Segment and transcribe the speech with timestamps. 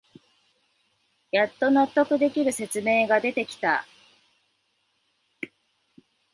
[1.31, 3.85] やっと納得できる説明が出てきた